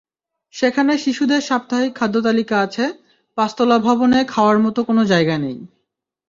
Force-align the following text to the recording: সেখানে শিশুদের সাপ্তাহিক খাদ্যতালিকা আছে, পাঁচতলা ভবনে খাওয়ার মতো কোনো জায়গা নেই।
সেখানে 0.53 0.93
শিশুদের 0.97 1.41
সাপ্তাহিক 1.41 1.93
খাদ্যতালিকা 1.95 2.55
আছে, 2.59 2.85
পাঁচতলা 3.37 3.77
ভবনে 3.79 4.19
খাওয়ার 4.25 4.57
মতো 4.59 4.79
কোনো 4.83 5.01
জায়গা 5.05 5.35
নেই। 5.37 5.57